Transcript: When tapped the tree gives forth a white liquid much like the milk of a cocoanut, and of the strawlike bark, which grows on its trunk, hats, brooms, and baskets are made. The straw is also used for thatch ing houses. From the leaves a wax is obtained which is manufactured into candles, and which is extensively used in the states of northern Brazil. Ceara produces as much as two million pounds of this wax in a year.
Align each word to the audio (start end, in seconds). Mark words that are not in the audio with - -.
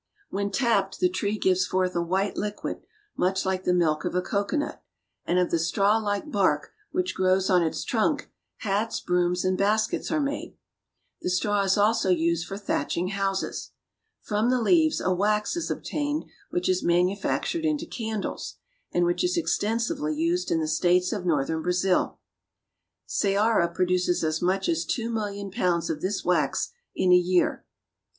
When 0.31 0.49
tapped 0.49 0.97
the 0.99 1.09
tree 1.11 1.37
gives 1.37 1.67
forth 1.67 1.95
a 1.95 2.01
white 2.01 2.35
liquid 2.35 2.81
much 3.15 3.45
like 3.45 3.65
the 3.65 3.71
milk 3.71 4.03
of 4.03 4.15
a 4.15 4.21
cocoanut, 4.23 4.81
and 5.25 5.37
of 5.37 5.51
the 5.51 5.59
strawlike 5.59 6.31
bark, 6.31 6.71
which 6.89 7.13
grows 7.13 7.51
on 7.51 7.61
its 7.61 7.83
trunk, 7.83 8.31
hats, 8.61 8.99
brooms, 8.99 9.45
and 9.45 9.59
baskets 9.59 10.09
are 10.09 10.19
made. 10.19 10.55
The 11.21 11.29
straw 11.29 11.61
is 11.61 11.77
also 11.77 12.09
used 12.09 12.47
for 12.47 12.57
thatch 12.57 12.97
ing 12.97 13.09
houses. 13.09 13.73
From 14.23 14.49
the 14.49 14.59
leaves 14.59 14.99
a 15.01 15.13
wax 15.13 15.55
is 15.55 15.69
obtained 15.69 16.25
which 16.49 16.67
is 16.67 16.81
manufactured 16.81 17.63
into 17.63 17.85
candles, 17.85 18.55
and 18.91 19.05
which 19.05 19.23
is 19.23 19.37
extensively 19.37 20.15
used 20.15 20.49
in 20.49 20.59
the 20.59 20.67
states 20.67 21.13
of 21.13 21.27
northern 21.27 21.61
Brazil. 21.61 22.17
Ceara 23.07 23.71
produces 23.71 24.23
as 24.23 24.41
much 24.41 24.67
as 24.67 24.83
two 24.83 25.11
million 25.11 25.51
pounds 25.51 25.91
of 25.91 26.01
this 26.01 26.25
wax 26.25 26.71
in 26.95 27.11
a 27.11 27.15
year. 27.15 27.63